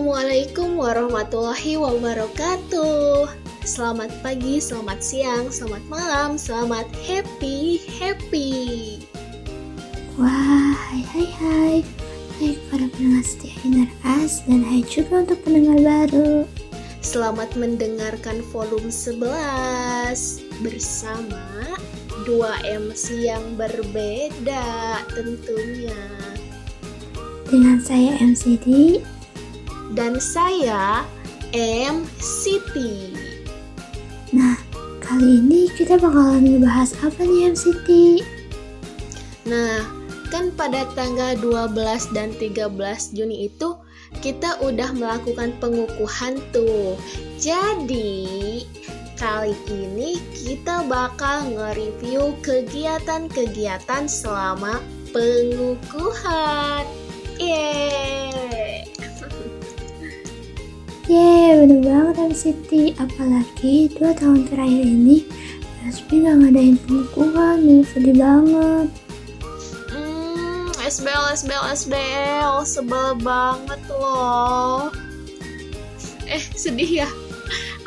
Assalamualaikum 0.00 0.80
warahmatullahi 0.80 1.76
wabarakatuh. 1.76 3.36
Selamat 3.68 4.08
pagi, 4.24 4.56
selamat 4.56 4.96
siang, 5.04 5.52
selamat 5.52 5.84
malam, 5.92 6.40
selamat 6.40 6.88
happy, 7.04 7.84
happy. 8.00 8.96
Wah, 10.16 10.72
hai 10.72 11.04
hai 11.04 11.28
hai. 11.36 11.76
Hai 12.40 12.56
para 12.72 12.88
pendengar 12.96 13.28
setia 13.28 13.52
Inar 13.60 13.92
As 14.00 14.40
dan 14.48 14.64
hai 14.64 14.80
juga 14.88 15.20
untuk 15.20 15.36
pendengar 15.44 15.76
baru. 15.84 16.48
Selamat 17.04 17.52
mendengarkan 17.60 18.40
volume 18.56 18.88
11 18.88 19.20
bersama 20.64 21.76
dua 22.24 22.56
MC 22.64 23.28
yang 23.28 23.44
berbeda 23.52 24.64
tentunya. 25.12 26.00
Dengan 27.52 27.76
saya 27.84 28.16
MCD 28.16 28.96
Dan 29.90 30.22
saya 30.22 31.02
M 31.54 32.06
Siti. 32.22 33.10
Nah, 34.30 34.54
kali 35.02 35.42
ini 35.42 35.66
kita 35.74 35.98
bakalan 35.98 36.46
ngebahas 36.46 36.94
apa 37.02 37.26
nih 37.26 37.50
MCT? 37.50 37.88
Nah, 39.50 39.82
kan 40.30 40.54
pada 40.54 40.86
tanggal 40.94 41.34
12 41.42 42.14
dan 42.14 42.30
13 42.38 42.70
Juni 43.10 43.50
itu 43.50 43.74
kita 44.22 44.62
udah 44.62 44.94
melakukan 44.94 45.50
pengukuhan 45.58 46.38
tuh. 46.54 46.94
Jadi, 47.42 48.62
kali 49.18 49.58
ini 49.66 50.22
kita 50.38 50.86
bakal 50.86 51.50
nge-review 51.58 52.30
kegiatan-kegiatan 52.46 54.06
selama 54.06 54.78
pengukuhan. 55.10 56.86
Yeay! 57.42 58.49
Yeay, 61.10 61.58
bener 61.58 61.82
banget 61.82 62.30
MCT. 62.30 62.94
Apalagi 63.02 63.90
dua 63.98 64.14
tahun 64.14 64.46
terakhir 64.46 64.86
ini 64.86 65.26
Resmi 65.82 66.22
gak 66.22 66.38
ngadain 66.38 66.78
pengukuhan, 66.86 67.66
nih 67.66 67.82
sedih 67.82 68.14
banget. 68.14 68.88
Hmm, 69.90 70.70
SBL, 70.78 71.34
SBL, 71.34 71.64
SBL, 71.74 72.54
sebel 72.62 73.18
banget 73.18 73.82
loh. 73.90 74.94
Eh, 76.30 76.44
sedih 76.54 77.02
ya? 77.02 77.08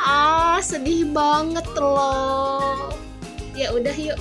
Ah, 0.04 0.60
sedih 0.60 1.08
banget 1.16 1.64
loh. 1.80 2.92
Ya 3.56 3.72
udah 3.72 3.96
yuk, 3.96 4.20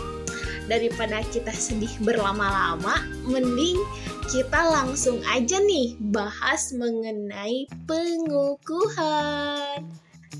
daripada 0.71 1.27
kita 1.35 1.51
sedih 1.51 1.91
berlama-lama, 2.07 3.03
mending 3.27 3.83
kita 4.31 4.61
langsung 4.71 5.19
aja 5.27 5.59
nih 5.59 5.99
bahas 5.99 6.71
mengenai 6.75 7.67
pengukuhan. 7.91 9.83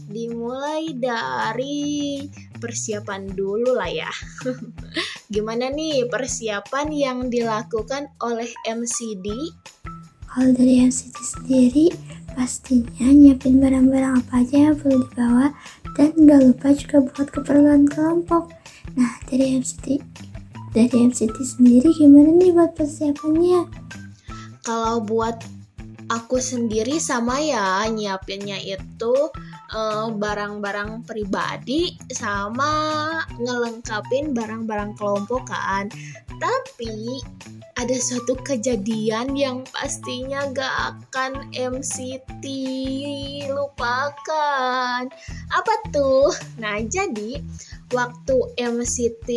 Dimulai 0.07 0.95
dari 0.95 2.23
persiapan 2.63 3.33
dulu 3.35 3.75
lah 3.75 3.91
ya. 3.91 4.11
Gimana 5.35 5.73
nih 5.73 6.07
persiapan 6.07 6.95
yang 6.95 7.19
dilakukan 7.27 8.13
oleh 8.23 8.51
MCD? 8.69 9.27
Kalau 10.33 10.51
dari 10.55 10.81
MCT 10.87 11.17
sendiri, 11.19 11.87
pastinya 12.33 13.11
nyiapin 13.11 13.61
barang-barang 13.61 14.25
apa 14.25 14.47
aja 14.47 14.71
yang 14.71 14.77
perlu 14.79 15.05
dibawa 15.11 15.53
dan 15.93 16.09
gak 16.25 16.41
lupa 16.41 16.69
juga 16.73 16.97
buat 17.05 17.29
keperluan 17.29 17.85
kelompok. 17.91 18.49
Nah, 18.97 19.13
dari 19.29 19.61
MCT 19.61 20.01
dari 20.73 21.05
MCT 21.05 21.37
sendiri 21.45 21.93
gimana 21.93 22.33
nih 22.33 22.51
buat 22.57 22.73
persiapannya? 22.73 23.69
Kalau 24.65 25.05
buat 25.05 25.37
aku 26.13 26.37
sendiri 26.37 27.01
sama 27.01 27.41
ya 27.41 27.89
nyiapinnya 27.89 28.61
itu 28.61 29.15
eh, 29.73 30.07
barang-barang 30.13 31.09
pribadi 31.09 31.97
sama 32.13 32.73
ngelengkapin 33.41 34.37
barang-barang 34.37 34.93
kelompok 35.01 35.49
kan. 35.49 35.89
Tapi 36.37 37.23
ada 37.81 37.97
suatu 37.97 38.37
kejadian 38.45 39.33
yang 39.33 39.65
pastinya 39.73 40.45
gak 40.53 40.75
akan 40.93 41.49
MCT 41.57 42.45
lupakan. 43.49 45.09
Apa 45.49 45.75
tuh? 45.89 46.31
Nah, 46.61 46.85
jadi 46.85 47.41
waktu 47.95 48.37
MCT 48.61 49.29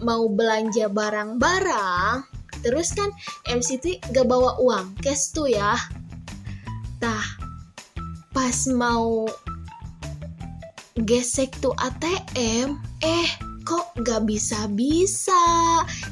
mau 0.00 0.26
belanja 0.32 0.88
barang-barang, 0.88 2.24
terus 2.64 2.96
kan 2.96 3.12
MCT 3.46 4.00
gak 4.10 4.26
bawa 4.26 4.56
uang 4.62 4.96
cash 5.04 5.36
tuh 5.36 5.50
ya. 5.50 5.76
Tah, 7.04 7.36
pas 8.32 8.64
mau 8.72 9.28
gesek 11.04 11.52
tuh 11.60 11.76
ATM, 11.76 12.80
eh 13.04 13.28
kok 13.68 13.92
gak 14.00 14.24
bisa-bisa? 14.24 15.36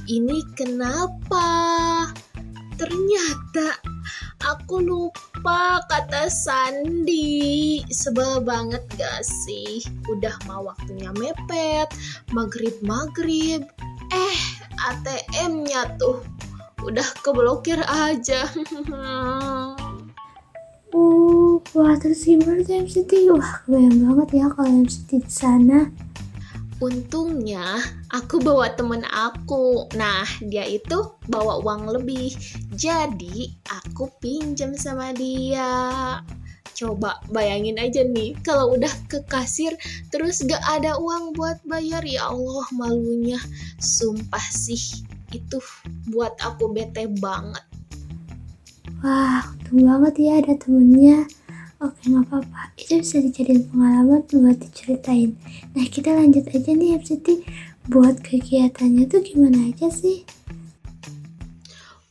Ini 0.04 0.44
kenapa? 0.52 1.48
Ternyata 2.76 3.80
aku 4.44 4.84
lupa 4.84 5.80
kata 5.88 6.28
Sandi. 6.28 7.80
Sebel 7.88 8.44
banget 8.44 8.84
gak 9.00 9.24
sih? 9.24 9.80
Udah 10.12 10.36
mau 10.44 10.68
waktunya 10.68 11.08
mepet, 11.16 11.88
maghrib-maghrib. 12.36 13.64
Eh, 14.12 14.38
ATM-nya 14.92 15.96
tuh 15.96 16.20
udah 16.84 17.08
keblokir 17.24 17.80
aja. 17.88 18.44
Wah 21.92 22.00
terus 22.00 22.24
gimana 22.24 22.64
tuh 22.64 22.88
MCT? 22.88 23.12
Wah, 23.36 23.60
kebayang 23.68 24.00
banget 24.00 24.28
ya 24.40 24.46
kalau 24.48 24.80
MCT 24.80 25.10
di 25.12 25.28
sana. 25.28 25.92
Untungnya 26.80 27.84
aku 28.08 28.40
bawa 28.40 28.72
temen 28.72 29.04
aku. 29.04 29.92
Nah, 29.92 30.24
dia 30.40 30.64
itu 30.64 31.12
bawa 31.28 31.60
uang 31.60 31.92
lebih. 31.92 32.32
Jadi, 32.72 33.52
aku 33.68 34.08
pinjam 34.24 34.72
sama 34.72 35.12
dia. 35.12 35.68
Coba 36.72 37.20
bayangin 37.28 37.76
aja 37.76 38.08
nih, 38.08 38.40
kalau 38.40 38.72
udah 38.72 38.92
ke 39.12 39.20
kasir 39.28 39.76
terus 40.08 40.40
gak 40.48 40.64
ada 40.64 40.96
uang 40.96 41.36
buat 41.36 41.60
bayar, 41.68 42.08
ya 42.08 42.32
Allah 42.32 42.72
malunya. 42.72 43.36
Sumpah 43.76 44.48
sih, 44.48 45.04
itu 45.28 45.60
buat 46.08 46.40
aku 46.40 46.72
bete 46.72 47.04
banget. 47.20 47.60
Wah, 49.04 49.44
untung 49.60 49.84
banget 49.84 50.14
ya 50.24 50.32
ada 50.40 50.56
temennya. 50.56 51.28
Oke, 51.82 52.14
nggak 52.14 52.30
apa-apa. 52.30 52.70
Itu 52.78 53.02
bisa 53.02 53.18
dijadiin 53.18 53.66
pengalaman 53.66 54.22
buat 54.30 54.54
diceritain. 54.54 55.34
Nah, 55.74 55.82
kita 55.90 56.14
lanjut 56.14 56.46
aja 56.54 56.70
nih 56.78 56.94
MCT. 56.94 57.42
Buat 57.90 58.22
kegiatannya 58.22 59.10
tuh 59.10 59.18
gimana 59.26 59.66
aja 59.66 59.90
sih? 59.90 60.22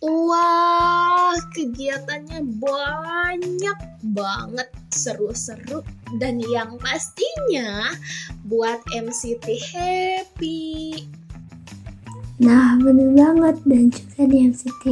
Wah, 0.04 1.32
kegiatannya 1.56 2.44
banyak 2.60 3.80
banget 4.12 4.68
seru-seru 4.92 5.88
dan 6.20 6.44
yang 6.44 6.76
pastinya 6.76 7.96
buat 8.44 8.84
MCT 8.92 9.48
happy. 9.72 11.08
Nah, 12.44 12.76
bener 12.76 13.16
banget. 13.16 13.56
Dan 13.64 13.88
juga 13.88 14.22
di 14.28 14.38
MCT, 14.52 14.84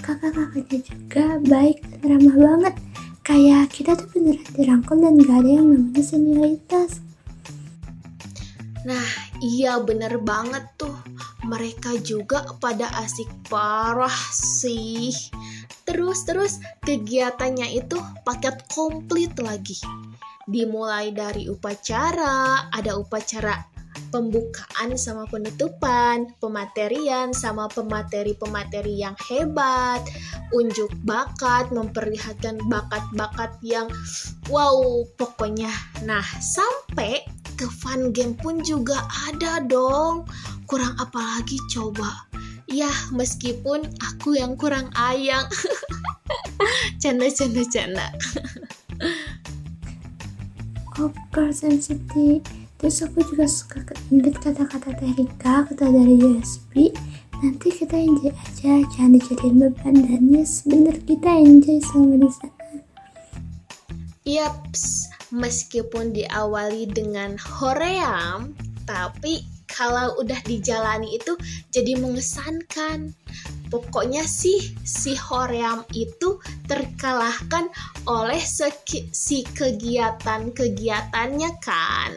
kakak-kakaknya 0.00 0.78
juga 0.80 1.24
baik 1.44 1.84
dan 2.00 2.00
ramah 2.08 2.36
banget. 2.40 2.74
Kayak 3.24 3.72
kita 3.72 3.96
tuh 3.96 4.04
beneran 4.12 4.44
dirangkul 4.52 5.00
dan 5.00 5.16
gak 5.16 5.40
ada 5.40 5.50
yang 5.50 5.66
namanya 5.72 6.04
senioritas. 6.04 7.00
Nah, 8.84 9.08
iya 9.40 9.80
bener 9.80 10.20
banget 10.20 10.68
tuh. 10.76 10.92
Mereka 11.48 12.04
juga 12.04 12.44
pada 12.60 12.92
asik 13.00 13.48
parah 13.48 14.12
sih. 14.28 15.08
Terus-terus 15.88 16.60
kegiatannya 16.84 17.80
itu 17.80 17.96
paket 18.28 18.60
komplit 18.68 19.32
lagi. 19.40 19.80
Dimulai 20.44 21.08
dari 21.16 21.48
upacara, 21.48 22.68
ada 22.68 22.92
upacara 23.00 23.73
pembukaan 24.14 24.94
sama 24.94 25.26
penutupan, 25.26 26.30
pematerian 26.38 27.34
sama 27.34 27.66
pemateri-pemateri 27.66 29.02
yang 29.02 29.18
hebat, 29.26 29.98
unjuk 30.54 30.86
bakat, 31.02 31.66
memperlihatkan 31.74 32.62
bakat-bakat 32.70 33.50
yang 33.66 33.90
wow, 34.46 35.02
pokoknya. 35.18 35.74
Nah, 36.06 36.22
sampai 36.38 37.26
ke 37.58 37.66
fun 37.66 38.14
game 38.14 38.38
pun 38.38 38.62
juga 38.62 39.02
ada 39.26 39.58
dong. 39.66 40.30
Kurang 40.70 40.94
apa 41.02 41.18
lagi 41.18 41.58
coba? 41.74 42.30
Ya, 42.70 42.94
meskipun 43.10 43.82
aku 43.98 44.38
yang 44.38 44.54
kurang 44.54 44.94
ayang. 44.94 45.50
canda, 47.02 47.26
canda, 47.34 47.62
canda. 47.66 48.06
Of 50.94 51.10
course, 51.34 51.66
MCT. 51.66 52.46
Terus 52.84 53.00
aku 53.00 53.24
juga 53.24 53.48
suka 53.48 53.80
inget 54.12 54.36
kata-kata 54.44 54.92
Terika, 54.92 55.64
kata 55.64 55.88
dari 55.88 56.20
USB. 56.20 56.92
Nanti 57.40 57.72
kita 57.72 57.96
enjoy 57.96 58.28
aja, 58.28 58.84
jangan 58.92 59.16
dijadiin 59.16 59.56
beban 59.56 60.04
dan 60.04 60.28
yes, 60.28 60.68
bener 60.68 60.92
kita 61.08 61.32
enjoy 61.32 61.80
selama 61.80 62.20
di 62.20 62.28
sana. 62.28 62.64
Yaps, 64.28 65.08
meskipun 65.32 66.12
diawali 66.12 66.92
dengan 66.92 67.40
hoream, 67.40 68.52
tapi 68.84 69.48
kalau 69.64 70.20
udah 70.20 70.44
dijalani 70.44 71.16
itu 71.16 71.40
jadi 71.72 71.96
mengesankan. 71.96 73.16
Pokoknya 73.74 74.22
sih 74.22 74.78
si 74.86 75.18
hoream 75.18 75.82
itu 75.98 76.38
terkalahkan 76.70 77.66
oleh 78.06 78.38
si 78.38 79.42
kegiatan-kegiatannya 79.42 81.50
kan. 81.58 82.14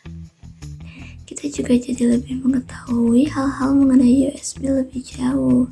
Kita 1.28 1.44
juga 1.52 1.76
jadi 1.76 2.16
lebih 2.16 2.40
mengetahui 2.40 3.28
hal-hal 3.28 3.76
mengenai 3.76 4.32
USB 4.32 4.64
lebih 4.64 5.04
jauh. 5.04 5.68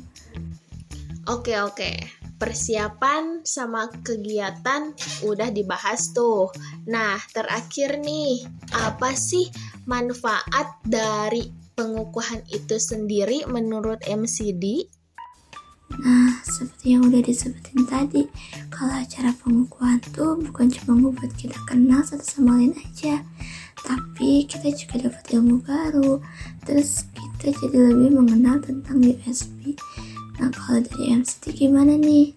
Oke 1.25 1.57
oke, 1.57 2.05
persiapan 2.37 3.41
sama 3.41 3.89
kegiatan 4.05 4.93
udah 5.25 5.49
dibahas 5.49 6.13
tuh. 6.13 6.53
Nah, 6.85 7.17
terakhir 7.33 7.97
nih, 8.05 8.45
apa 8.77 9.17
sih 9.17 9.49
manfaat 9.89 10.77
dari 10.85 11.58
pengukuhan 11.79 12.43
itu 12.51 12.75
sendiri 12.75 13.47
menurut 13.47 14.03
MCD? 14.03 14.91
Nah, 16.03 16.43
seperti 16.43 16.91
yang 16.91 17.07
udah 17.07 17.23
disebutin 17.23 17.87
tadi, 17.87 18.27
kalau 18.67 18.99
acara 18.99 19.31
pengukuhan 19.39 20.03
tuh 20.11 20.35
bukan 20.43 20.67
cuma 20.67 20.99
membuat 20.99 21.31
kita 21.39 21.55
kenal 21.63 22.03
satu 22.03 22.21
sama 22.21 22.59
lain 22.59 22.75
aja, 22.75 23.23
tapi 23.87 24.43
kita 24.43 24.75
juga 24.75 25.07
dapat 25.07 25.23
ilmu 25.39 25.63
baru, 25.63 26.19
terus 26.67 27.07
kita 27.39 27.55
jadi 27.63 27.95
lebih 27.95 28.19
mengenal 28.19 28.59
tentang 28.59 28.99
USB. 28.99 29.79
Nah, 30.37 30.51
kalau 30.51 30.83
dari 30.83 31.15
MCT 31.15 31.43
gimana 31.55 31.95
nih? 31.95 32.35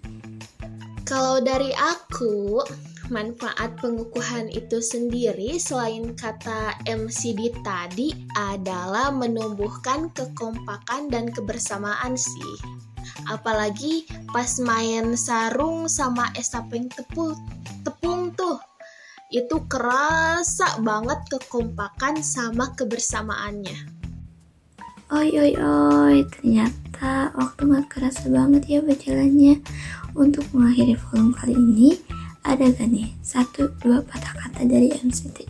Kalau 1.03 1.43
dari 1.43 1.75
aku, 1.75 2.63
manfaat 3.09 3.75
pengukuhan 3.83 4.53
itu 4.53 4.79
sendiri 4.79 5.59
selain 5.59 6.15
kata 6.15 6.77
MCD 6.87 7.51
tadi 7.65 8.15
adalah 8.37 9.11
menumbuhkan 9.11 10.13
kekompakan 10.15 11.11
dan 11.11 11.33
kebersamaan 11.33 12.15
sih. 12.15 12.55
Apalagi 13.27 14.07
pas 14.31 14.59
main 14.63 15.15
sarung 15.19 15.91
sama 15.91 16.31
estapeng 16.39 16.87
tepung, 16.91 17.35
tepung 17.83 18.35
tuh. 18.35 18.59
Itu 19.33 19.65
kerasa 19.65 20.77
banget 20.85 21.25
kekompakan 21.33 22.21
sama 22.21 22.77
kebersamaannya. 22.77 24.03
Oi 25.13 25.29
oi 25.29 25.53
oi, 25.61 26.17
ternyata 26.25 27.33
waktu 27.37 27.69
gak 27.69 27.89
kerasa 27.93 28.33
banget 28.33 28.65
ya 28.69 28.81
berjalannya. 28.81 29.61
Untuk 30.13 30.45
mengakhiri 30.53 30.97
volume 30.97 31.33
kali 31.33 31.57
ini, 31.57 31.97
ada 32.43 32.65
gak 32.75 32.91
nih 32.91 33.15
satu 33.23 33.71
dua 33.79 34.03
patah 34.03 34.35
kata 34.35 34.67
dari 34.67 34.91
MCT? 34.91 35.47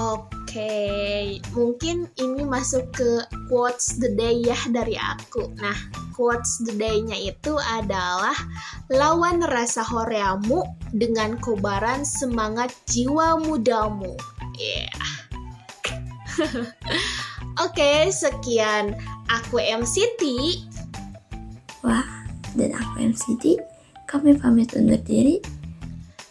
Oke, 0.00 1.36
mungkin 1.52 2.08
ini 2.16 2.40
masuk 2.46 2.88
ke 2.94 3.10
quotes 3.52 4.00
the 4.00 4.08
day 4.16 4.40
ya 4.40 4.56
dari 4.72 4.96
aku. 4.96 5.52
Nah, 5.60 5.76
quotes 6.16 6.64
the 6.64 6.72
day-nya 6.72 7.16
itu 7.20 7.58
adalah 7.60 8.36
lawan 8.88 9.44
rasa 9.44 9.84
horeamu 9.84 10.64
dengan 10.96 11.36
kobaran 11.42 12.06
semangat 12.06 12.72
jiwa 12.88 13.44
mudamu. 13.44 14.16
Yeah. 14.56 14.88
Oke, 17.64 18.08
sekian 18.08 18.96
aku 19.28 19.60
MCT. 19.60 20.22
Wah, 21.84 22.08
dan 22.56 22.72
aku 22.72 23.04
MCT. 23.04 23.69
Kami 24.10 24.34
pamit 24.34 24.74
undur 24.74 24.98
diri. 25.06 25.38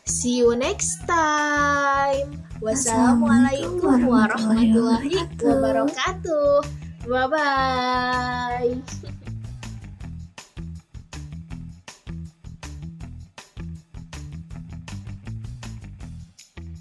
See 0.03 0.43
you 0.43 0.51
next 0.59 0.99
time. 1.07 2.43
Wassalamualaikum 2.59 4.03
warahmatullahi 4.03 5.15
wabarakatuh. 5.39 6.59
Bye 7.07 7.27
bye. 7.31 8.98